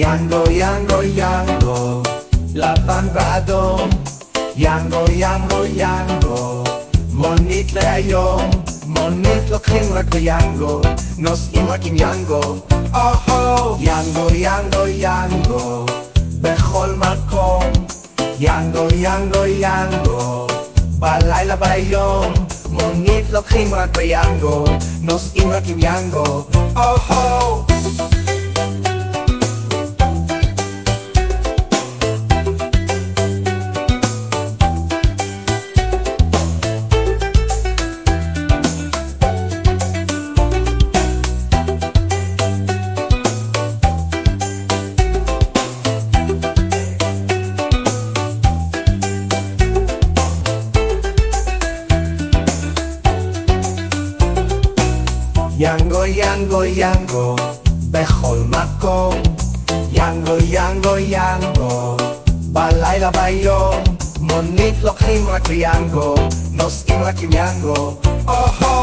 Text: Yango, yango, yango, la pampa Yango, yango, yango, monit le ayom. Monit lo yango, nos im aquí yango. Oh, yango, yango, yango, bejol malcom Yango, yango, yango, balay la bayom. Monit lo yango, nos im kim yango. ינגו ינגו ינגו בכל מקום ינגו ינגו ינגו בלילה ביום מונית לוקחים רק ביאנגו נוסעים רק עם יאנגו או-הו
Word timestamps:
Yango, 0.00 0.46
yango, 0.50 1.02
yango, 1.14 2.02
la 2.54 2.72
pampa 2.86 3.44
Yango, 4.56 5.04
yango, 5.08 5.66
yango, 5.66 6.64
monit 7.12 7.70
le 7.74 7.80
ayom. 7.80 8.50
Monit 8.86 9.44
lo 9.50 9.58
yango, 9.60 10.80
nos 11.18 11.52
im 11.52 11.68
aquí 11.70 11.90
yango. 11.98 12.64
Oh, 12.94 13.76
yango, 13.78 14.30
yango, 14.30 14.86
yango, 14.88 15.84
bejol 16.40 16.96
malcom 16.96 17.70
Yango, 18.38 18.88
yango, 18.96 19.44
yango, 19.44 20.46
balay 20.98 21.44
la 21.46 21.56
bayom. 21.58 22.32
Monit 22.70 23.28
lo 23.30 23.42
yango, 23.42 24.64
nos 25.02 25.34
im 25.36 25.52
kim 25.62 25.78
yango. 25.78 26.46
ינגו 55.62 56.04
ינגו 56.04 56.64
ינגו 56.64 57.36
בכל 57.90 58.38
מקום 58.48 59.14
ינגו 59.92 60.32
ינגו 60.50 60.96
ינגו 60.98 61.96
בלילה 62.28 63.10
ביום 63.10 63.76
מונית 64.20 64.74
לוקחים 64.82 65.26
רק 65.26 65.48
ביאנגו 65.48 66.14
נוסעים 66.52 67.02
רק 67.02 67.14
עם 67.22 67.32
יאנגו 67.32 67.96
או-הו 68.28 68.79